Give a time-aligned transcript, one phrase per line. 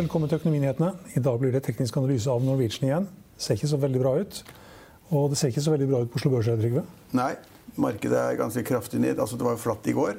[0.00, 0.94] velkommen til Økonominyhetene.
[1.18, 3.06] I dag blir det teknisk analyse av Norwegian igjen.
[3.36, 4.38] Det ser ikke så veldig bra ut.
[5.10, 6.48] Og det ser ikke så veldig bra ut på Oslo Børs.
[6.60, 6.84] Trygve.
[7.18, 7.34] Nei,
[7.76, 9.20] markedet er ganske kraftig ned.
[9.20, 10.16] Altså, det var jo flatt i går.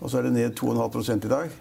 [0.00, 1.58] Og så er det ned 2,5% i dag.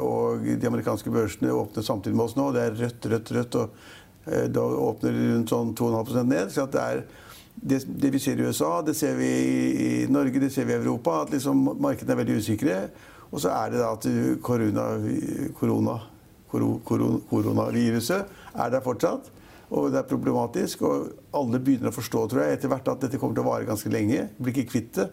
[0.00, 2.48] Og de amerikanske børsene åpner samtidig med oss nå.
[2.56, 3.60] Det er rødt, rødt, rødt.
[3.62, 6.52] Og eh, da åpner det rundt sånn 2,5% ned.
[6.56, 7.06] Så det, er,
[7.54, 9.32] det, det, vi ser i USA, det ser vi
[9.86, 11.20] i Norge, det ser vi i Europa.
[11.22, 12.84] At liksom markedene er veldig usikre.
[13.30, 14.94] Og så er det da at korona,
[15.54, 16.00] korona
[16.50, 19.30] koronaviruset er der fortsatt.
[19.68, 20.82] Og det er problematisk.
[20.88, 23.68] Og alle begynner å forstå tror jeg, etter hvert at dette kommer til å vare
[23.68, 24.28] ganske lenge.
[24.38, 25.08] Blir ikke kvitt det.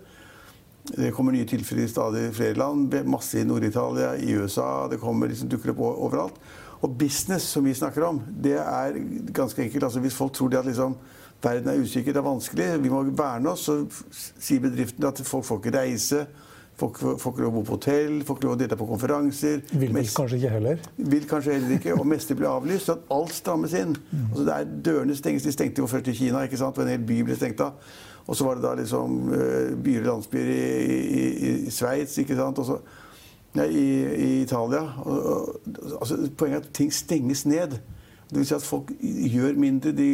[0.86, 2.94] Det kommer nye tilfeller i stadig flere land.
[3.10, 4.86] Masse i Nord-Italia, i USA.
[4.92, 6.40] Det kommer liksom dukker opp overalt.
[6.86, 9.00] Og business, som vi snakker om, det er
[9.34, 9.88] ganske enkelt.
[9.88, 10.98] Altså, hvis folk tror det at liksom,
[11.42, 13.80] verden er usikker, det er vanskelig, vi må verne oss, så
[14.12, 16.26] sier bedriftene at folk får ikke reise.
[16.76, 19.62] Får ikke lov å bo på hotell, får ikke lov å delta på konferanser.
[19.80, 20.82] Vil mest, kanskje ikke heller?
[20.98, 22.90] Vil kanskje heller ikke, Og meste blir avlyst.
[22.90, 23.94] Så at alt strammes inn.
[24.12, 24.26] Mm.
[24.26, 25.48] Altså det er Dørene stenges.
[25.48, 26.76] De stengte jo først i Kina, ikke sant?
[26.76, 27.80] og en hel by ble stengt av.
[28.28, 32.18] Og så var det da liksom uh, byer og landsbyer i, i, i, i Sveits,
[32.20, 32.60] ikke sant.
[32.60, 32.80] Og så,
[33.56, 33.88] ja, i,
[34.26, 34.84] i, Italia.
[35.06, 37.78] Og, og, altså, poenget er at ting stenges ned.
[38.36, 38.90] Det vil si at folk
[39.32, 39.94] gjør mindre.
[39.96, 40.06] De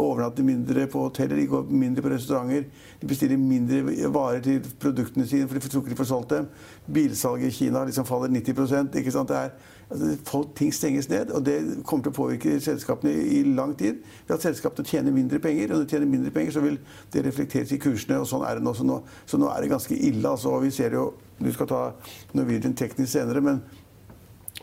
[0.00, 2.62] overnatter mindre på hoteller, de går mindre på restauranter.
[3.02, 6.46] De bestiller mindre varer til produktene sine, for de tror ikke de får solgt dem.
[6.88, 9.28] Bilsalget i Kina liksom faller 90 ikke sant?
[9.28, 9.50] Det er,
[9.90, 14.00] altså, folk, Ting stenges ned, og det kommer til å påvirke selskapene i, lang tid.
[14.24, 16.80] Ved at selskapene tjener mindre penger, og når de tjener mindre penger, så vil
[17.12, 18.22] det reflekteres i kursene.
[18.24, 18.72] og Sånn er det nå.
[18.72, 20.24] Så nå, så nå er det ganske ille.
[20.28, 21.84] altså, vi ser jo, Du skal ta
[22.32, 23.62] Norwegian teknisk senere, men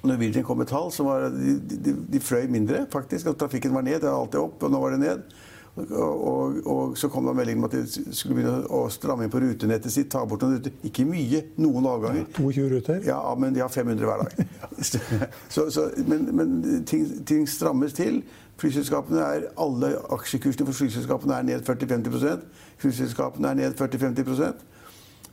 [0.03, 3.31] Norwegian kom med tall, så var de, de, de frøy mindre, faktisk.
[3.31, 4.02] At trafikken var ned.
[4.02, 5.23] Det var alltid opp, og nå var det ned.
[5.77, 7.83] Og, og, og, så kom det melding om at de
[8.15, 10.09] skulle begynne å stramme inn på rutenettet sitt.
[10.09, 10.73] Ta bort noen ruter.
[10.89, 11.43] Ikke mye.
[11.61, 12.23] Noen avganger.
[12.23, 13.03] Ja, 22 ruter?
[13.05, 14.80] Ja, men de har 500 hver dag.
[15.53, 16.55] så, så, men, men
[16.89, 18.23] ting, ting, strammes til.
[18.58, 22.48] Flyselskapene er, Alle aksjekursene for flyselskapene er ned 40-50%
[22.81, 24.48] Flyselskapene er ned 40-50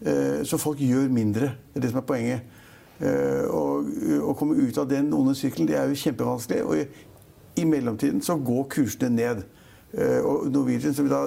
[0.04, 1.54] eh, Så folk gjør mindre.
[1.72, 2.53] Det er det som er poenget.
[3.02, 3.88] Eh, og
[4.22, 6.62] å komme ut av den onde sirkelen, det er jo kjempevanskelig.
[6.64, 9.44] Og i, mellomtiden så går kursene ned.
[9.94, 11.20] Uh, og Norwegian, da,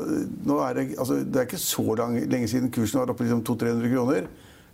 [0.44, 3.45] nå er det, altså, det er ikke så lang, lenge siden kursen var oppe liksom
[3.47, 4.27] 200-300 kroner.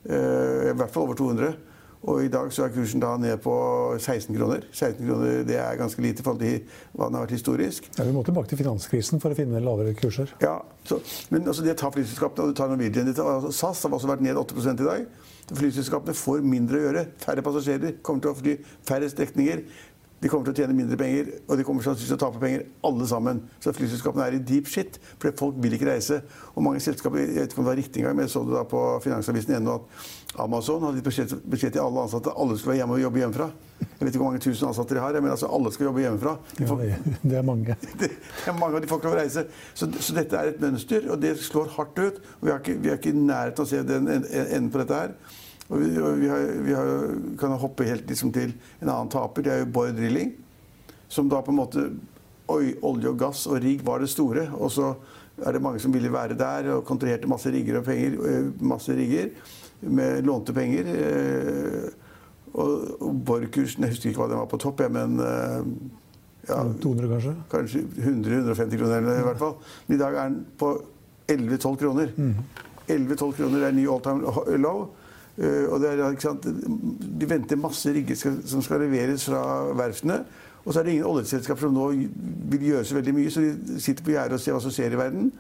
[0.03, 1.51] I hvert fall over 200.
[2.03, 3.53] Og i dag så er kursen da ned på
[3.95, 4.65] 16 kroner.
[4.71, 7.87] 16 kroner det er ganske lite i forhold til hva den har vært historisk.
[7.95, 10.33] Ja, Vi må tilbake til finanskrisen for å finne lavere kurser.
[10.43, 10.99] Ja, så,
[11.31, 14.35] Men altså, det tar flyselskapene, og du tar Norwegian altså, SAS har også vært ned
[14.35, 15.07] 8% i dag.
[15.53, 17.05] Flyselskapene får mindre å gjøre.
[17.23, 17.97] Færre passasjerer.
[18.03, 19.63] Kommer til å fly færre strekninger.
[20.23, 23.07] De kommer til å tjene mindre penger, og de kommer til å tape penger, alle
[23.09, 23.41] sammen.
[23.59, 26.21] Så flyselskapene er i deep shit, for folk vil ikke reise.
[26.53, 28.55] Og mange selskaper, jeg vet ikke om det var riktig engang, men jeg så det
[28.55, 30.07] da på Finansavisen at
[30.39, 33.49] Amazon hadde gitt beskjed til alle ansatte at alle skulle være hjemme og jobbe hjemmefra.
[33.83, 36.33] Jeg vet ikke hvor mange tusen ansatte de har, men altså alle skal jobbe hjemmefra.
[36.57, 37.77] De får, ja, det er mange.
[37.99, 38.09] Det,
[38.47, 39.45] er mange, og de får ikke lov å reise.
[39.75, 42.23] Så, så, dette er et mønster, og det slår hardt ut.
[42.39, 45.03] og Vi har ikke, vi er ikke i nærheten av å se enden på dette
[45.03, 45.17] her.
[45.69, 46.89] Og vi, og vi, har, vi har,
[47.39, 48.51] kan hoppe helt liksom til
[48.81, 49.45] en annen taper.
[49.45, 50.33] Det er jo Bård Drilling.
[51.11, 51.87] Som da på en måte
[52.51, 54.49] Oi, olje og gass og rigg var det store.
[54.59, 54.89] Og så
[55.39, 58.17] er det mange som ville være der og kontraherte masse rigger og penger.
[58.59, 59.31] Masse rigger
[59.87, 60.89] med lånte penger.
[62.53, 65.15] Og, og Borr-kursen Jeg husker ikke hva den var på topp, jeg, men
[66.49, 67.33] ja, 200 kanskje?
[67.51, 69.55] Kanskje 100-150 kroner eller i hvert fall.
[69.87, 70.73] Men i dag er den på
[71.31, 72.11] 11-12 kroner.
[72.17, 72.35] Mm.
[72.91, 74.89] 11-12 kroner er ny all time low.
[75.37, 76.03] Eh, er,
[77.19, 80.23] De venter masse rigger som skal leveres fra verftene.
[80.65, 81.89] Og så er det ingen oljeselskap som nå
[82.51, 84.95] vil gjøre så veldig mye, så de sitter på gjerdet og ser hva som skjer
[84.95, 85.31] i verden.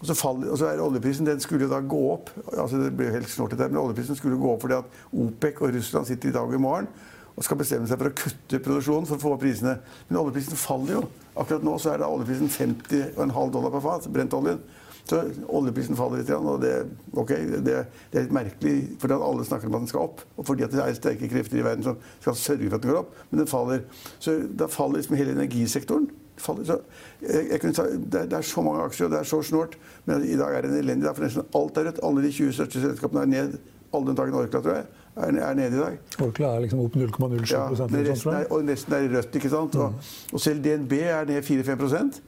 [0.00, 2.30] Og så, faller, og så er oljeprisen den skulle da gå opp.
[2.52, 5.72] altså det ble helt snort der, men oljeprisen skulle gå opp fordi at OPEC og
[5.74, 6.90] Russland sitter i dag og i morgen
[7.36, 9.74] og skal bestemme seg for å kutte produksjonen for å få opp prisene.
[10.08, 11.02] Men oljeprisen faller jo.
[11.36, 14.06] Akkurat nå så er da oljeprisen 50,5 dollar per fat.
[14.12, 14.60] Brentoljen.
[15.06, 15.20] Så
[15.54, 16.30] oljeprisen faller litt.
[16.34, 16.72] Og det,
[17.14, 20.22] okay, det, det er litt merkelig, fordi at alle snakker om at den skal opp.
[20.34, 22.92] Og fordi at det er sterke krefter i verden som skal sørge for at den
[22.92, 23.18] går opp.
[23.30, 23.84] Men den faller.
[24.18, 26.10] Så da faller liksom hele energisektoren.
[26.36, 26.78] Så
[27.22, 29.78] jeg, jeg ta, det, er, så mange aksjer, og det er så snålt.
[30.04, 31.06] Men i dag er det en elendig.
[31.06, 32.04] dag, For nesten alt er rødt.
[32.04, 33.58] Alle de 20 største selskapene er ned.
[33.94, 34.86] Alle unntatt Orkla, tror jeg,
[35.16, 35.98] er, nede i dag.
[36.26, 39.38] Orkla er liksom opp 0,07 ja, resten er, og nesten er rødt.
[39.38, 39.78] ikke sant?
[39.78, 40.32] Og, mm.
[40.34, 42.18] og selv DNB er ned 4-5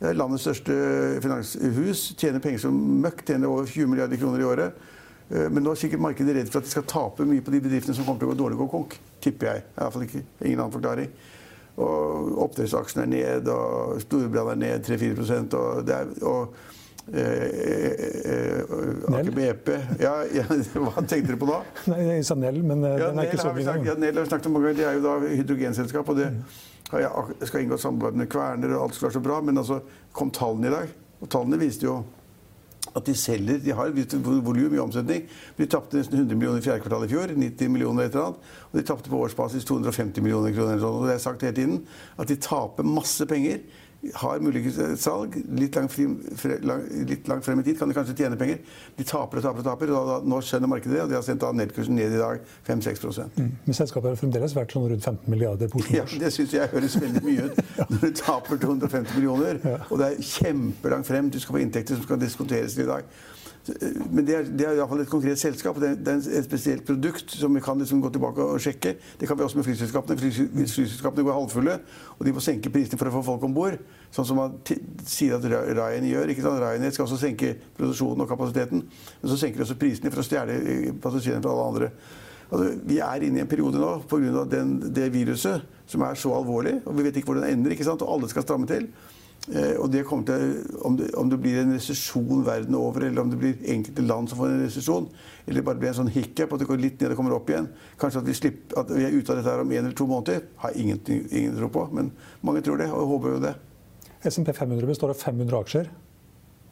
[0.00, 0.74] Landets største
[1.24, 4.82] finanshus tjener penger som møkk, tjener over 20 milliarder kroner i året.
[5.30, 7.62] Eh, men nå er sikkert markedet redd for at de skal tape mye på de
[7.64, 8.98] bedriftene som kommer til å gå dårlig og konk.
[9.24, 9.64] Tipper jeg.
[9.64, 11.10] I hvert fall ikke, ingen annen forklaring.
[11.76, 15.90] Og Oppdrettsaksjene er ned, og Storebrand er ned 3-4% og,
[16.24, 16.56] og
[19.06, 19.68] Aker BP
[20.02, 20.42] ja, ja,
[20.74, 21.60] Hva tenkte dere på da?
[21.92, 23.90] Nei, Jeg sa Nell, men eh, Ja, den er ikke så Nel har vi mye.
[23.92, 24.80] ja, Nell har vi snakket om mange ganger.
[24.80, 26.08] Det er jo da hydrogenselskap.
[26.10, 26.34] og det har
[26.92, 29.40] jeg skal inngå samarbeid med Kverner, og alt skal være så bra.
[29.42, 29.80] Men altså
[30.14, 32.02] kom tallene i dag, og tallene viste jo
[32.96, 35.26] at de selger De har et visst volum i omsetning.
[35.58, 37.32] De tapte nesten 100 millioner i fjerde kvartal i fjor.
[37.34, 38.52] 90 millioner et eller annet.
[38.70, 40.78] Og de tapte på årsbasis 250 millioner kroner.
[40.80, 41.00] sånn.
[41.00, 41.82] Og det jeg sagt hele tiden.
[42.16, 43.60] At de taper masse penger.
[44.14, 45.34] Har muligens salg.
[45.58, 46.16] Litt langt, frem,
[47.08, 48.60] litt langt frem i tid kan de kanskje tjene penger.
[48.96, 49.92] De taper og taper og taper.
[49.96, 53.06] Og da, nå skjønner markedet det, og de har sendt nedkursen ned i dag 5-6
[53.40, 56.70] Men selskapet har fremdeles vært sånn rundt 15 milliarder på Oslo Ja, det syns jeg
[56.74, 57.62] høres veldig mye ut.
[57.92, 62.06] Når du taper 250 millioner, og det er kjempelangt frem, du skal få inntekter som
[62.06, 63.08] skal diskonteres i dag.
[63.66, 65.78] Men det er, det er iallfall et konkret selskap.
[65.82, 68.94] Det er, det er et spesielt produkt som vi kan liksom gå tilbake og sjekke.
[69.18, 70.18] Det kan vi også med flyselskapene.
[70.20, 71.78] Hvis flyselskapene går halvfulle,
[72.16, 73.78] og de må senke prisene for å få folk om bord,
[74.14, 74.54] sånn som man
[75.06, 76.30] sier at Ryan gjør.
[76.32, 76.60] ikke sant?
[76.62, 80.28] Ryanair skal også senke produksjonen og kapasiteten, men så senker de også prisene for å
[80.28, 81.90] stjele eh, passasjerene fra alle andre.
[82.46, 84.46] Altså, vi er inne i en periode nå pga.
[84.46, 88.02] det viruset som er så alvorlig, og vi vet ikke hvor den ender, ikke sant?
[88.06, 88.86] og alle skal stramme til.
[89.46, 93.22] Eh, og det kommer til, om, det, om det blir en resesjon verden over, eller
[93.22, 95.06] om det blir enkelte land som får en resesjon,
[95.46, 97.68] eller bare blir en sånn hiccup, at det går litt ned og kommer opp igjen
[98.00, 100.08] Kanskje at vi, slipper, at vi er ute av dette her om en eller to
[100.10, 100.98] måneder, har ingen,
[101.30, 101.86] ingen tro på.
[101.94, 102.10] Men
[102.46, 103.54] mange tror det, og håper jo det.
[104.26, 105.92] SMP 500 består av 500 aksjer.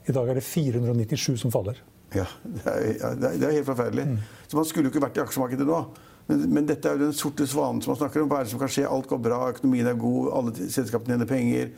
[0.05, 1.79] I dag er det 497 som faller.
[2.15, 4.05] Ja, det er, det er, helt forferdelig.
[4.47, 5.79] Så man skulle jo ikke vært i aksjemarkedet nå.
[6.27, 8.31] Men, men dette er jo den sorte svanen som man snakker om.
[8.33, 8.87] Hva er det som kan skje?
[8.89, 11.73] Alt går bra, økonomien er god, alle selskapene tjener penger.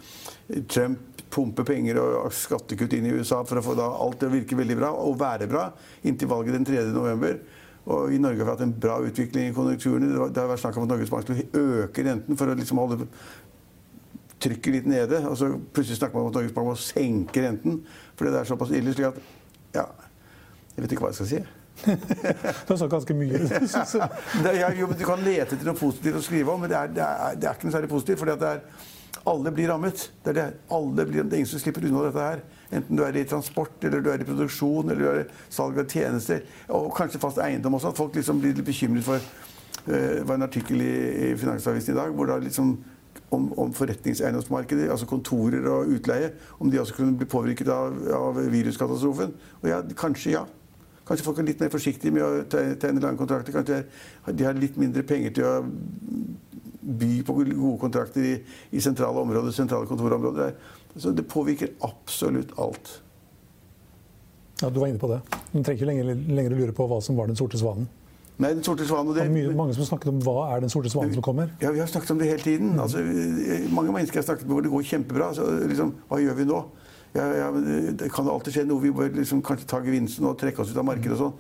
[0.71, 4.59] Trump pumper penger og skattekutt inn i USA for å få alt til å virke
[4.59, 5.67] veldig bra og være bra
[6.07, 6.85] inntil valget den 3.
[6.95, 7.41] november.
[7.87, 10.31] Og I Norge har vi hatt en bra utvikling i konjunkturene.
[10.35, 13.07] Det har vært snakk om at Norges Bank skulle øke renten for å liksom holde
[14.43, 15.21] trykket litt nede.
[15.31, 17.79] Og så plutselig snakker man om at Norges Bank må senke renten
[18.17, 18.95] fordi det er såpass ille.
[18.95, 19.23] slik at
[19.77, 19.87] ja,
[20.75, 21.45] Jeg vet ikke hva jeg skal si.
[21.84, 23.40] Du har sagt ganske mye.
[24.61, 27.06] Ja, jo, Du kan lete etter noe positivt å skrive om, men det er, det
[27.06, 28.25] er, det er ikke noe særlig positivt.
[28.49, 28.62] er,
[29.26, 30.11] alle blir rammet.
[30.25, 30.55] Det er.
[30.70, 32.43] Alle blir, det er ingen som slipper unna dette her.
[32.76, 35.78] Enten du er i transport, eller du er i produksjon, eller du er i salg
[35.82, 36.44] av tjenester.
[36.75, 37.93] Og kanskje fast eiendom også.
[37.93, 40.93] At folk liksom blir litt bekymret for eh, Det var en artikkel i,
[41.31, 42.76] i Finansavisen i dag hvor da liksom
[43.34, 46.31] om, om forretningseiendomsmarkedet, altså kontorer og utleie,
[46.62, 49.34] om de også kunne bli påvirket av, av viruskatastrofen.
[49.62, 50.44] Og ja, kanskje ja.
[51.06, 53.55] Kanskje folk er litt mer forsiktige med å tegne lange kontrakter.
[53.55, 53.85] Kanskje
[54.37, 55.55] de har- litt mindre penger til å
[56.82, 58.35] by på gode kontrakter i,
[58.73, 60.55] i sentrale områder, sentrale kontorområder.
[60.97, 63.00] Så det påvirker absolutt alt.
[64.62, 65.20] Ja, du var inne på det.
[65.53, 67.87] Du trenger ikke lenger, lenger å lure på hva som var den sorte svanen.
[68.38, 70.73] Nei, den sorte svanen Det det, er mange som har snakket om hva er den
[70.73, 71.50] sorte svanen som kommer.
[71.61, 72.75] Ja, Vi har snakket om det hele tiden.
[72.81, 75.31] Altså, eh, mange mennesker har snakket om hvor det går kjempebra.
[75.37, 76.64] Så liksom, hva gjør vi nå?
[77.17, 77.47] Ja, ja,
[77.97, 78.81] det- kan alltid skje noe.
[78.83, 81.39] Vi bør liksom kanskje ta gevinsten og trekke oss ut av markedet og sånn.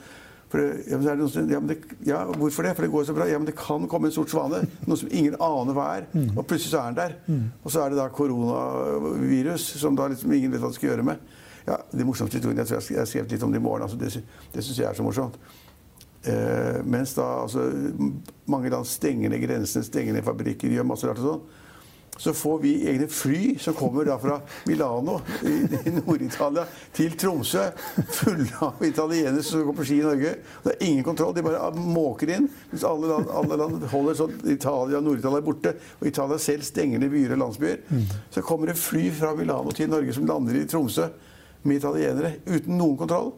[0.56, 1.74] Ja, men det noen som, ja, det,
[2.06, 2.70] ja, hvorfor det?
[2.78, 3.26] For det går så bra.
[3.28, 4.62] Ja, men det kan komme en sort svane.
[4.86, 6.06] Noe som ingen aner hva er.
[6.36, 7.16] Og plutselig så er den der.
[7.66, 11.04] Og så er det da koronavirus, som da liksom ingen vet hva det skal gjøre
[11.04, 11.18] med.
[11.66, 13.82] Ja, Det morsomste historien jeg tror jeg har skrevet litt om det i morgen.
[13.82, 14.22] Altså, det
[14.54, 15.34] det syns jeg er så morsomt.
[16.26, 17.66] Eh, mens da altså,
[18.46, 21.42] mange land stenger ned grensene, stenger ned fabrikker, gjør masse rart og sånn.
[22.18, 25.54] Så får vi egne fly som kommer da fra Milano i,
[25.84, 26.64] i Nord-Italia
[26.96, 27.66] til Tromsø.
[28.16, 30.34] Fulle av italienere som går på ski i Norge.
[30.64, 31.34] Det er ingen kontroll.
[31.36, 32.48] De bare måker inn.
[32.72, 35.74] Mens alle land, alle land holder sånn Italia og Nord-Italia borte.
[36.00, 37.82] Og Italia selv stenger ned byer og landsbyer.
[38.34, 41.10] Så kommer det fly fra Milano til Norge som lander i Tromsø
[41.66, 43.34] med italienere uten noen kontroll.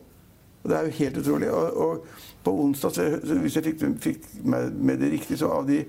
[0.62, 1.50] Og det er jo helt utrolig.
[1.50, 5.82] Og, og på onsdag, hvis jeg fikk, fikk med, med det riktig, så av de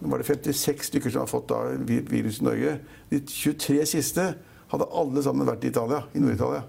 [0.00, 2.78] nå var det 56 stykker som har fått da vi- virus i Norge.
[3.10, 4.34] De 23 siste
[4.72, 6.62] hadde alle sammen vært i Italia, i Nord-Italia.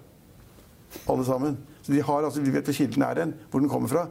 [1.09, 1.57] Alle sammen.
[1.81, 4.07] Så de har, altså, vi vet hvor kilden er hen, hvor den kommer fra.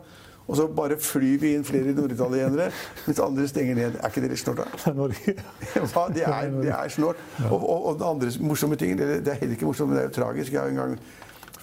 [0.47, 2.67] Og så bare flyr vi inn flere norditalienere,
[3.07, 3.95] mens andre stenger ned.
[3.97, 4.65] Er ikke det litt snålt, da?
[4.77, 5.35] Det er Norge.
[5.77, 7.23] ja, Det er, det er snålt.
[7.51, 10.11] Og, og, og den andre morsomme tingen, det er heller ikke morsomt, men det er
[10.11, 10.53] jo tragisk.
[10.53, 10.99] Jeg har en gang,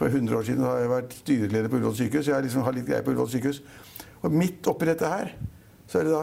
[0.01, 2.27] For 100 år siden har jeg vært styreleder på Ullevål sykehus.
[2.27, 3.60] Jeg liksom har litt greie på Ullevål sykehus.
[4.25, 5.29] Og midt oppi dette her,
[5.88, 6.22] så er det da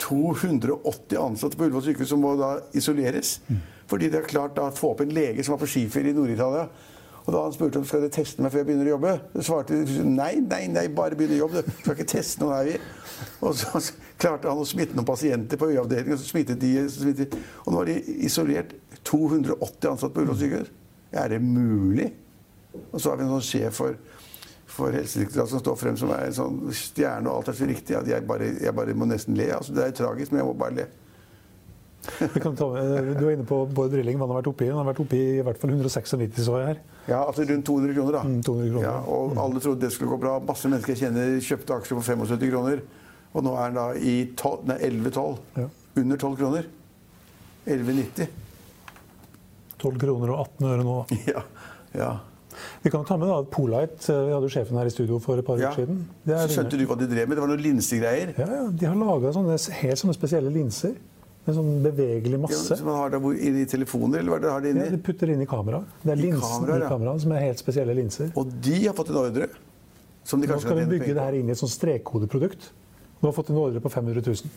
[0.00, 3.38] 280 ansatte på Ullevål sykehus som må da isoleres.
[3.90, 6.16] Fordi det er klart da å få opp en lege som var på skiferie i
[6.16, 6.68] Nord-Italia.
[7.26, 9.42] Og da han spurte om skal dere teste meg før jeg begynner å jobbe, så
[9.50, 11.64] svarte de nei, nei, nei, bare begynn å jobbe.
[11.66, 12.70] Du skal ikke teste noen her.
[12.70, 13.26] vi.
[13.44, 13.82] Og så
[14.20, 16.72] klarte han å smitte noen pasienter på øyeavdelingen, og så smittet de.
[16.88, 17.36] Så smittet.
[17.66, 18.72] Og nå har de isolert
[19.04, 20.72] 280 ansatte på Ullevål sykehus.
[21.12, 22.08] Er det mulig?
[22.90, 23.98] Og så har vi en sånn sjef for,
[24.70, 27.96] for Helsedirektoratet som står frem som er en sånn stjerne, og alt er så riktig.
[27.98, 29.50] at jeg bare, jeg bare må nesten le.
[29.56, 30.88] Altså, det er tragisk, men jeg må bare le.
[32.56, 34.16] Ta, eh, du er inne på Bård Drilling.
[34.16, 34.70] Hva han har vært oppi?
[34.70, 36.80] Han har vært oppi i hvert fall 196 så jeg her.
[37.10, 38.22] Ja, altså rundt 200 kroner, da.
[38.24, 38.86] Mm, 200 kroner.
[38.86, 40.38] Ja, og alle trodde det skulle gå bra.
[40.46, 42.84] Masse mennesker jeg kjenner kjøpte aksjer for 75 kroner.
[43.30, 45.40] Og nå er den da i 11-12.
[45.60, 45.66] Ja.
[46.00, 46.70] Under 12 kroner.
[47.66, 48.30] 11,90.
[49.80, 50.96] 12 kroner og 18 øre nå.
[51.34, 51.44] Ja.
[51.96, 52.10] ja.
[52.84, 54.08] Vi kan ta med da Polite.
[54.12, 55.70] eh, Vi hadde jo sjefen her i studio for et par ja.
[55.70, 56.02] uker siden.
[56.26, 57.36] Det Så skjønte du hva de drev med?
[57.36, 58.34] Det var noen linsegreier.
[58.38, 60.94] Ja, ja, De har laga helt sånne spesielle linser.
[61.46, 62.76] Med sånn bevegelig Ja, masse.
[62.76, 65.40] som man har der inni telefoner, eller hva det har de Ja, de putter inn
[65.40, 65.84] i kamera.
[66.02, 66.88] Det er I linsen kamera, i ja.
[66.88, 68.32] kameraet som er helt spesielle linser.
[68.36, 69.48] Og de har fått en ordre.
[70.22, 72.70] Som de Nå skal vi bygge det her inn i et sånn strekkodeprodukt.
[73.20, 74.50] Du har fått en ordre på 500 000.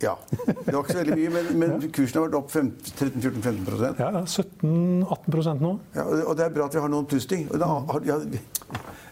[0.00, 0.14] Ja.
[0.46, 4.22] Det var ikke så veldig mye, men, men kursen har vært opp 13-14-15 Ja, ja,
[4.24, 5.72] 17-18% nå.
[5.96, 7.44] Ja, og det er bra at vi har noen plussting.
[7.52, 7.68] Og da
[8.08, 8.16] ja,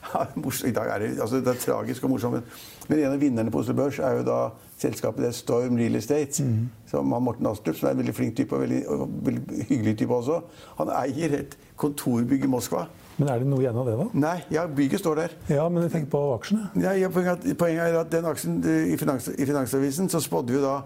[0.09, 0.23] ja,
[0.65, 2.39] I dag er det, altså det er tragisk og morsomt.
[2.39, 4.39] Men, men en av vinnerne på Oslo Børs er jo da
[4.81, 6.47] selskapet det er Storm Real Estate.
[6.89, 9.97] Som har Morten Astrup, som er en veldig flink type og veldig, og veldig hyggelig
[10.01, 10.41] type også.
[10.81, 12.87] Han eier et kontorbygg i Moskva.
[13.19, 14.05] Men er det noe igjen av det, da?
[14.15, 15.33] Nei, ja, bygget står der.
[15.51, 16.69] Ja, men jeg tenker på aksjene.
[16.79, 20.55] Ja, ja, poenget, poenget er at den aksjen eh, i, finans, i Finansavisen så spådde
[20.55, 20.77] vi da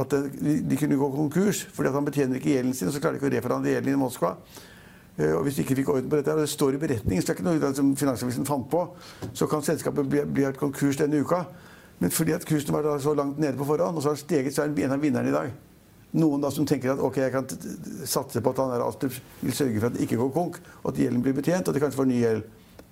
[0.00, 1.66] at de, de kunne gå konkurs.
[1.72, 3.92] fordi at han betjener ikke gjelden sin, og så klarer de ikke å reforhandle gjelden
[3.92, 4.32] i Moskva.
[5.18, 7.28] Eh, Og hvis de ikke fikk orden på dette, og det står i beretningen, så
[7.28, 8.82] det er ikke noe som Finansavisen fant på,
[9.36, 11.44] så kan selskapet bli, bli et konkurs denne uka.
[12.00, 14.52] Men fordi at kursen var så langt nede på forhånd, og så har den steget,
[14.56, 15.52] så er den en av vinnerne i dag.
[16.16, 17.46] Noen da som tenker at ok, jeg kan
[18.06, 20.92] satse på at han der Astrup vil sørge for at det ikke går konk, og
[20.92, 22.42] at gjelden blir betjent, og at de kanskje får ny gjeld.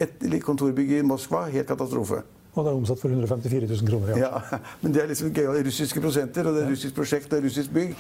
[0.02, 2.22] Et kontorbygg i Moskva, helt katastrofe.
[2.54, 4.18] Og det er omsatt for 154 000 kroner.
[4.18, 4.28] Ja.
[4.50, 5.46] Ja, men det er liksom gøy.
[5.46, 7.94] Det er russiske prosenter, og det er russisk prosjekt, det er russisk bygg.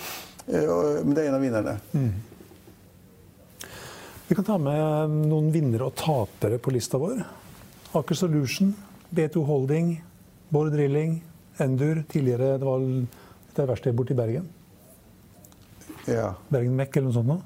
[0.46, 0.70] Eh,
[1.02, 1.76] Men det er en av vinnerne.
[4.28, 7.22] Vi kan ta med noen vinnere og tapere på lista vår.
[7.94, 8.74] Aker Solution,
[9.14, 9.90] B2 Holding,
[10.50, 11.18] Bård Drilling,
[11.60, 12.02] Endur.
[12.10, 12.84] Tidligere det var
[13.54, 14.46] det verste borte i Bergen.
[16.10, 16.34] Ja.
[16.50, 17.30] Bergen Mek eller noe sånt.
[17.30, 17.40] nå.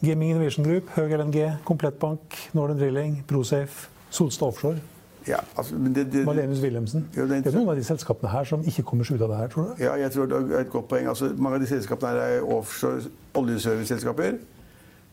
[0.00, 4.80] Gaming Innovation Group, Høg LNG, Komplettbank, Northern Drilling, Prosafe, Solstad Offshore,
[5.28, 7.08] ja altså, men det, det, Malenius Wilhelmsen.
[7.16, 9.40] Ja, det er noen av de selskapene her som ikke kommer seg ut av det
[9.42, 9.82] her, tror du?
[9.84, 11.08] ja, jeg tror det er et godt poeng.
[11.12, 14.38] Altså, mange av de selskapene her er offshore oljeserviceselskaper.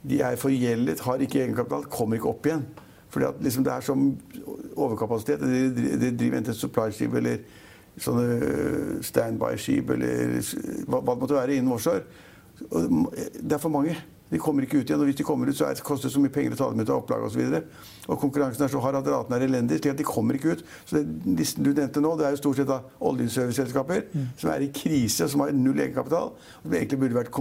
[0.08, 2.64] De er forgjeldet, har ikke egenkapital, kommer ikke opp igjen.
[3.10, 4.06] Fordi at liksom, det er som
[4.76, 5.44] overkapasitet.
[5.44, 7.44] De, de, de driver enten supply-skip eller
[7.98, 10.40] sånne øh, standby-skip eller
[10.88, 12.06] hva, hva det måtte være innen offshore.
[12.72, 13.98] Og Det er for mange.
[14.32, 15.00] De kommer ikke ut igjen.
[15.00, 16.82] Og hvis de kommer ut, så er koster det så mye penger å ta dem
[16.84, 17.40] ut av opplag osv.
[17.48, 17.54] Og,
[18.04, 20.58] så og konkurransen er så hard at raten er elendig, slik at de kommer ikke
[20.58, 20.64] ut.
[20.86, 21.06] Så det,
[21.40, 24.04] listen du nevnte nå, det er jo stort sett da oljeserviceselskaper
[24.40, 26.34] som er i krise, som har null egenkapital.
[26.64, 27.40] Som egentlig burde vært,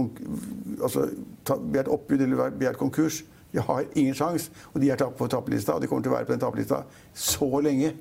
[0.79, 1.09] altså,
[1.49, 3.23] begjært oppbud eller begjært konkurs.
[3.51, 6.27] De har ingen sjanse, og de er på taperlista, og de kommer til å være
[6.27, 6.83] på den taperlista
[7.15, 7.93] så lenge.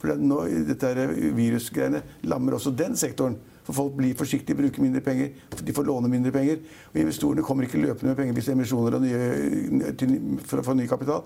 [0.00, 3.36] For det, nå, dette virusgreiene lammer også den sektoren.
[3.70, 5.30] For folk blir forsiktige, bruker mindre penger,
[5.62, 6.58] de får låne mindre penger.
[6.90, 10.14] Og investorene kommer ikke løpende med penger hvis det er emisjoner nye, til,
[10.50, 11.22] for å få ny kapital.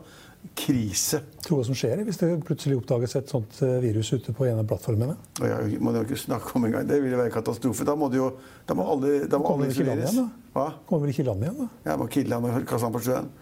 [0.61, 1.23] Krise.
[1.41, 4.45] Tror du hva som skjer hvis det plutselig oppdages et sånt eh, virus ute på
[4.45, 5.15] en av plattformene?
[5.41, 6.85] Ja, må jo ikke snakke om engang.
[6.91, 7.87] Det ville være katastrofe.
[7.89, 8.35] Da må jo
[8.69, 10.13] Da må alle, da må alle isoleres.
[10.13, 10.51] igjen, da?
[10.55, 10.67] Hva?
[10.89, 11.71] Kommer vel ikke i land igjen, da?
[11.89, 13.33] Ja, må kille han og kaste han på sjøen.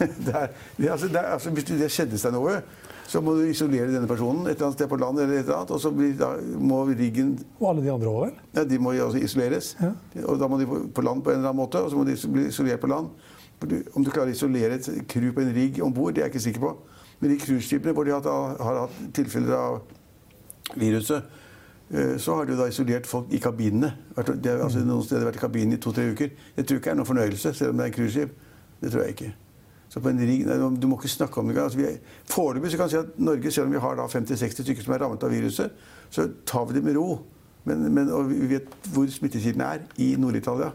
[0.26, 2.60] det er, det, altså, det er, altså, hvis det skjedde seg noe,
[3.10, 5.56] så må du isolere denne personen et eller annet sted på land, eller et eller
[5.58, 6.30] annet, og så blir, da
[6.62, 8.36] må riggen Og alle de andre òg, vel?
[8.54, 9.72] ja, De må også isoleres.
[9.82, 9.90] Ja.
[10.30, 12.14] Og da må de på land på en eller annen måte, og så må de
[12.30, 13.10] bli isolert på land.
[13.60, 16.36] Om du klarer å isolere et crew på en rigg om bord, det er jeg
[16.36, 16.72] ikke sikker på.
[17.20, 19.80] Men de cruiseskipene hvor de har, har hatt tilfeller av
[20.80, 21.26] viruset,
[21.90, 23.90] eh, så har de da isolert folk i kabinene.
[24.16, 26.32] Det har altså, noen steder vært i kabinen i to-tre uker.
[26.56, 28.38] Jeg tror ikke det er noen fornøyelse, selv om det er cruiseskip.
[28.80, 29.32] Det tror jeg ikke.
[29.90, 31.66] Så på en rigg, nei, Du må ikke snakke om det engang.
[31.66, 35.02] Altså, Foreløpig kan vi si at Norge, selv om vi har 50-60 stykker som er
[35.02, 35.74] rammet av viruset,
[36.10, 37.18] så tar vi det med ro.
[37.64, 40.70] Men, men, og vi vet hvor smittekilden er i Nord-Italia.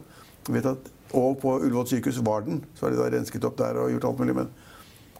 [0.47, 2.63] Vi vet at, Og på Ullevål sykehus var den.
[2.75, 4.35] Så har de da rensket opp der og gjort alt mulig.
[4.35, 4.49] Men,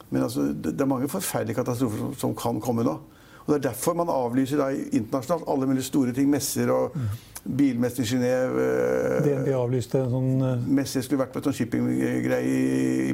[0.09, 2.97] men altså, det, er mange forferdelige katastrofer som, som kan komme nå.
[3.45, 6.29] Og Det er derfor man avlyser da internasjonalt alle mulige store ting.
[6.29, 6.97] Messer og
[7.45, 8.65] bilmester i Genéve.
[8.65, 12.43] eh, DNB avlyste en sånn eh, Messi skulle vært på en sånn shippinggreie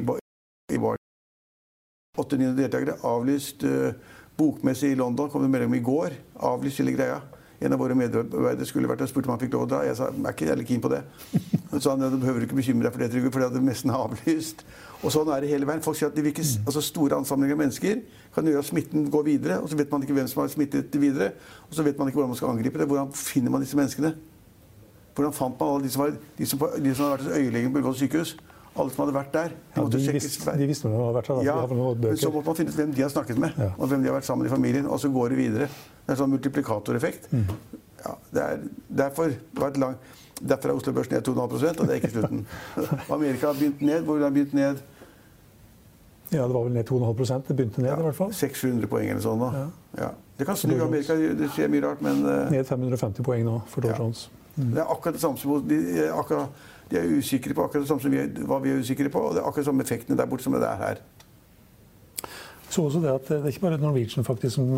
[0.72, 0.98] i, Bar.
[2.18, 2.98] 800 deltakere.
[3.08, 3.64] Avlyst.
[3.64, 6.18] Uh, bokmesse i London kom det melding om i går.
[6.48, 7.20] Avlyst hele greia.
[7.62, 9.82] En av våre medarbeidere skulle vært og spurte om han fikk lov å dra.
[9.86, 11.02] Jeg sa jeg er ikke jævlig keen på det.
[11.82, 14.64] Så han du behøver ikke bekymre deg for det, Trygve, for det messen er avlyst.
[15.02, 15.84] Og sånn er det hele veien.
[15.84, 18.02] Folk sier at de virker, altså Store ansamlinger av mennesker
[18.34, 20.98] kan gjøre at smitten går videre, og så vet man ikke hvem som har smittet
[21.00, 21.32] videre.
[21.68, 22.88] Og så vet man ikke hvordan man skal angripe det.
[22.90, 24.12] Hvordan finner man disse menneskene?
[25.14, 27.72] Hvordan fant man alle de som, var, de som, de som hadde vært hos øyelegen
[27.72, 28.34] på Ullevål sykehus?
[28.72, 29.52] Alle som hadde vært der.
[29.74, 31.42] De ja, de, visste, de visste hvem de hadde vært der.
[31.44, 33.70] ja, de men så måtte man finne ut hvem de har snakket med, Ja.
[33.76, 34.86] og hvem de har vært sammen i familien.
[34.88, 35.68] Og så går det videre.
[35.68, 37.28] Det er en sånn multiplikatoreffekt.
[37.32, 37.44] Mm.
[38.02, 38.64] Ja, det er
[39.04, 39.96] derfor var et lang,
[40.42, 41.36] Derfor er Oslo-børsen ned 2,5
[41.80, 42.46] og det er ikke slutten.
[43.14, 44.02] Amerika har begynt ned.
[44.02, 44.80] Hvor har den begynt ned?
[46.32, 48.32] Ja, det var vel ned 2,5% Det begynte ned, ja, i hvert fall.
[48.34, 49.38] 600 poeng eller sånn.
[49.38, 49.50] da.
[49.54, 49.66] Ja.
[50.02, 50.10] Ja.
[50.38, 53.84] Det kan snu Amerika, det skjer mye rart, men uh, Ned 550 poeng nå for
[53.84, 54.24] Dow Jones.
[54.56, 55.78] Det er akkurat det samme som de,
[56.12, 59.22] akkurat, de er usikre på akkurat det samme som vi hva vi er usikre på,
[59.28, 61.00] og det er akkurat samme effektene der borte som det er her.
[62.72, 64.70] Så også det at det er ikke bare Norwegian faktisk som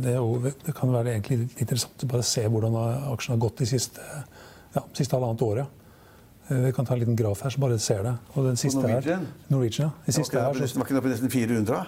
[0.00, 2.78] det, jo, det kan være egentlig litt interessant å bare se hvordan
[3.12, 4.04] aksjen har gått de siste,
[4.76, 5.82] ja, siste halvannet året.
[6.48, 8.14] Vi kan ta en liten graf her, så bare ser det.
[8.36, 9.24] Og den siste Norwegian?
[9.26, 10.04] Her, Norwegian, ja.
[10.06, 11.80] Den siste var ikke den på nesten 400?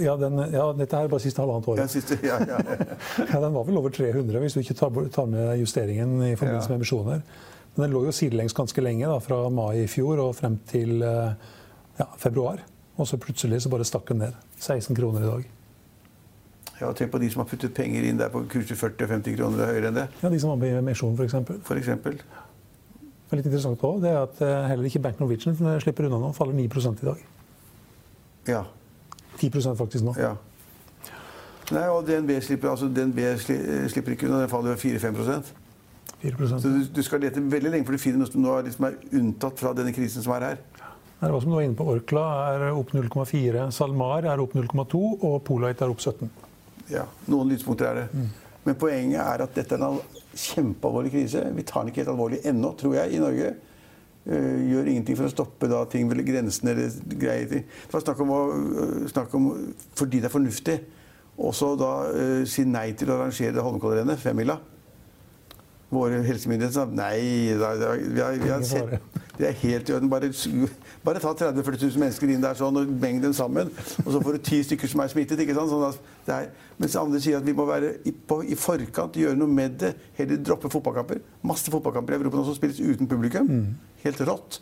[0.00, 1.80] Ja, den, ja, dette er bare siste halvannet året.
[1.80, 2.58] Ja, siste, ja, ja,
[3.32, 6.82] ja, Den var vel over 300, hvis du ikke tar, med justeringen i forbindelse med
[6.82, 7.22] emisjoner.
[7.74, 11.00] Men den lå jo sidelengs ganske lenge, da, fra mai i fjor og frem til
[12.20, 12.60] februar.
[13.00, 14.36] Og så plutselig så bare stakk den ned.
[14.58, 15.48] 16 kroner i dag.
[16.80, 19.90] Ja, Tenk på de som har puttet penger inn der på kurser 40-50 kroner høyere
[19.90, 20.06] enn det.
[20.22, 21.36] Ja, De som var med i emisjon, f.eks.
[21.64, 22.20] For eksempel.
[23.30, 24.40] Men litt interessant også, det er at
[24.72, 26.32] heller ikke Bank Norwegian slipper unna nå.
[26.36, 27.24] Faller 9 i dag.
[28.48, 28.62] Ja.
[29.40, 30.14] 10 faktisk nå.
[30.20, 30.34] Ja.
[31.70, 34.42] Nei, og DNB slipper, altså DNB slipper ikke unna.
[34.42, 35.52] Den faller 4-5%
[36.58, 38.98] Så du, du, skal lete veldig lenge for du finner noe som er, liksom er
[39.20, 40.60] unntatt fra denne krisen som er her.
[41.20, 45.00] Det er som du var inne på, Orkla er opp 0,4, SalMar er opp 0,2
[45.28, 46.30] og Polite er opp 17.
[46.90, 48.06] Ja, Noen lyspunkter er det.
[48.16, 48.30] Mm.
[48.64, 50.00] Men poenget er at dette er en
[50.34, 51.44] kjempealvorlig krise.
[51.54, 53.52] Vi tar den ikke helt alvorlig ennå, tror jeg, i Norge.
[54.28, 57.48] Uh, gjør ingenting for å stoppe da, ting ved grensene eller greier.
[57.48, 59.46] Det var snakk om, å, uh, snakk om
[59.96, 60.76] fordi det er fornuftig,
[61.40, 64.58] også da uh, si nei til å arrangere Holmenkollrennet, femmila.
[65.90, 69.94] Våre helsemyndigheter sa nei, da, da, vi, har, vi har sett det er helt i
[69.94, 70.10] orden.
[70.10, 70.30] Bare,
[71.04, 73.70] bare ta 30 000-40 000 mennesker inn der sånn, og meng dem sammen.
[74.04, 75.40] Og så får du ti stykker som er smittet.
[75.40, 75.70] ikke sant?
[75.70, 79.50] Sånn er, mens andre sier at vi må være i, på, i, forkant, gjøre noe
[79.50, 79.94] med det.
[80.18, 81.22] Heller droppe fotballkamper.
[81.46, 83.48] Masse fotballkamper i Europa nå som spilles uten publikum.
[83.50, 83.98] Mm.
[84.04, 84.60] Helt rått.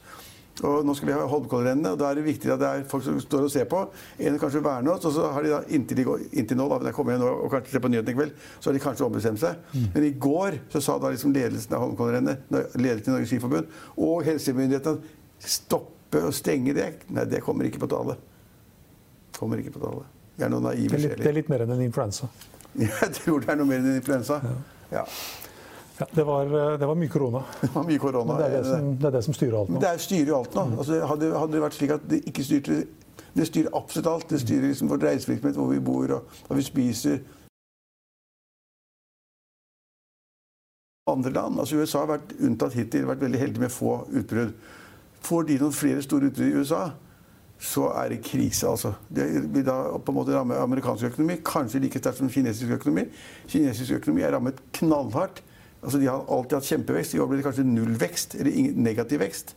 [0.66, 3.04] Og nå skal vi ha Holmenkollrennet, og da er det viktig at det er folk
[3.06, 3.84] som står og ser på.
[4.26, 6.80] En kanskje verner oss, og så har de da inntil, de går, inntil nå, da,
[6.88, 9.06] jeg kommer igjen nå, og kanskje ser på nyhetene i kveld, så har de kanskje
[9.06, 9.60] ombestemt seg.
[9.70, 9.86] Mm.
[9.94, 13.78] Men i går så sa da liksom ledelsen av Holmenkollrennet, ledelsen i Norges Skiforbund
[14.09, 15.16] og helsemyndighetene
[15.59, 16.90] stoppe og stenge det.
[17.14, 18.18] Nei, det kommer ikke på tale.
[19.38, 20.09] Kommer ikke på tale.
[20.38, 22.30] Det er noe naive det er, det er litt mer enn en influensa.
[22.78, 24.40] Jeg tror det er noe mer enn en influensa.
[24.42, 24.59] Ja.
[25.00, 25.06] ja.
[25.98, 26.44] Ja, det, var,
[26.78, 27.42] det, var, mye korona.
[27.61, 28.32] Det var mye korona.
[28.32, 29.80] Men det er det, som, det er det som, styrer alt nå.
[29.82, 30.64] Det er styrer jo alt nå.
[30.76, 32.76] Altså, hadde, hadde, det vært slik at det ikke styrte
[33.34, 34.28] Det styrer absolutt alt.
[34.30, 37.18] Det styrer liksom vår reisevirksomhet, hvor vi bor og hva vi spiser.
[41.08, 44.54] Andre land, altså USA har vært unntatt hittil, vært veldig heldig med få utbrudd.
[45.24, 46.82] Får de noen flere store utbrudd i USA,
[47.58, 48.92] så er det krise, altså.
[49.08, 53.08] Det vil da på en måte ramme amerikansk økonomi, kanskje like sterkt som kinesisk økonomi.
[53.48, 55.42] Kinesisk økonomi er rammet knallhardt.
[55.82, 57.14] Altså, De har alltid hatt kjempevekst.
[57.14, 59.54] I år blir det kanskje nullvekst eller negativ vekst.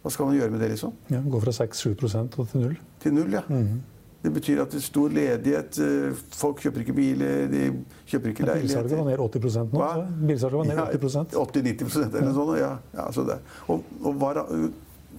[0.00, 0.72] Hva skal man gjøre med det?
[0.74, 0.92] liksom?
[1.12, 2.76] Ja, Gå fra 6-7 til null?
[3.00, 3.42] Til null, ja.
[3.48, 3.80] Mm -hmm.
[4.22, 5.78] Det betyr at det er stor ledighet.
[5.78, 8.82] Eh, folk kjøper ikke biler, de kjøper ikke leiligheter.
[8.82, 10.26] Bilsalget var ned 80 nå.
[10.26, 12.58] Bilsalget var ned 80 ja, 80-90% eller noe sånt.
[12.58, 12.76] Ja.
[12.94, 13.38] ja altså det.
[13.66, 14.44] Og, og hva,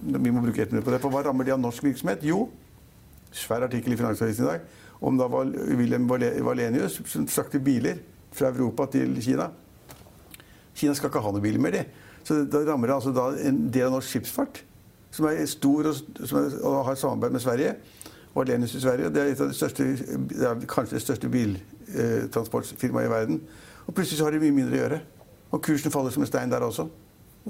[0.02, 1.00] vi må bruke ett minutt på det.
[1.00, 2.22] For hva rammer de av norsk virksomhet?
[2.22, 2.48] Jo,
[3.32, 4.60] svær artikkel i Finansavisen i dag
[5.02, 7.98] om da Wilhelm Valenius som frakter biler
[8.32, 9.48] fra Europa til Kina.
[10.82, 12.10] Kina skal ikke ha noen bil mer, de.
[12.26, 14.62] Så da rammer det altså en del av norsk skipsfart,
[15.14, 17.74] som er stor og, er, og har samarbeid med Sverige.
[18.32, 19.10] Og Alenius i Sverige.
[19.12, 19.86] Det er, de største,
[20.30, 23.42] det er kanskje det største biltransportfirmaet i verden.
[23.86, 25.00] Og plutselig så har de mye mindre å gjøre.
[25.52, 26.86] Og kursen faller som en stein der også.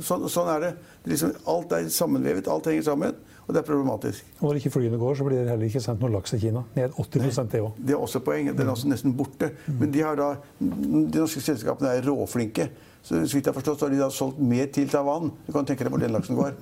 [0.01, 0.71] Sånn, sånn er det.
[1.05, 3.19] det liksom, alt er sammenvevet, alt henger sammen.
[3.43, 4.29] Og det er problematisk.
[4.39, 6.63] Og når ikke flyene går, så blir det heller ikke sendt noe laks til Kina.
[6.77, 7.81] Ned 80 Nei, det òg.
[7.83, 8.53] Det er også poeng.
[8.55, 9.51] Den er også nesten borte.
[9.67, 9.81] Mm.
[9.81, 10.29] Men de, har da,
[10.63, 12.69] de norske selskapene er råflinke.
[13.03, 15.33] Så, så vidt jeg har forstått, så har de da solgt mer til Taiwan.
[15.47, 16.55] Du kan tenke deg hvor den laksen går.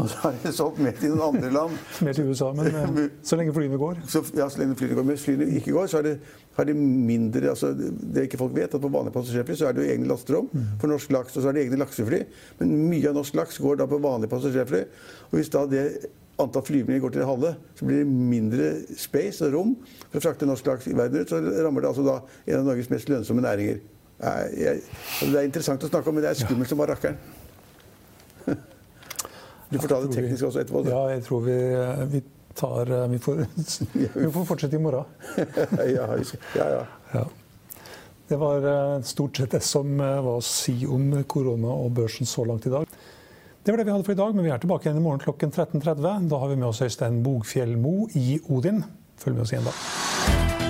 [0.00, 1.74] Og så har de solgt mer til noen andre land.
[2.06, 4.00] Mer til USA, men eh, så lenge flyene går.
[4.08, 5.06] Så, ja, så lenge flyene går.
[5.06, 6.14] Men hvis flyene ikke går, så har de,
[6.56, 9.84] har de mindre altså, Det ikke folk vet, at på vanlige passasjerfly så er det
[9.84, 10.48] jo egne lasterom
[10.80, 12.22] for norsk laks, og så er det egne laksefly.
[12.62, 14.82] Men mye av norsk laks går da på vanlige passasjerfly.
[15.30, 15.84] Og hvis da det
[16.40, 19.74] antall flyvninger går til det halve, så blir det mindre space og rom
[20.06, 21.32] for å frakte norsk laks i verden ut.
[21.32, 23.82] Så rammer det altså da en av Norges mest lønnsomme næringer.
[24.20, 24.80] Jeg,
[25.20, 27.39] det er interessant å snakke om, men det er skummelt som bare rakkeren.
[29.70, 30.84] Du får ta det teknisk også etterpå.
[30.90, 31.58] Ja, jeg tror vi,
[32.10, 32.22] vi
[32.58, 33.44] tar vi får,
[33.92, 35.04] vi får, fortsette i morgen.
[35.96, 36.08] ja,
[36.58, 36.80] ja,
[37.14, 37.28] ja.
[38.30, 42.28] Det var eh, stort sett det som eh, var å si om korona og børsen
[42.30, 42.86] så langt i dag.
[43.62, 45.24] Det var det vi hadde for i dag, men vi er tilbake igjen i morgen
[45.24, 46.30] klokken 13.30.
[46.30, 48.84] Da har vi med oss Øystein Bogfjell Mo i Odin.
[49.18, 50.69] Følg med oss igjen da.